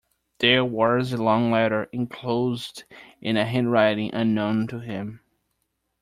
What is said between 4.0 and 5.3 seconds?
unknown to him.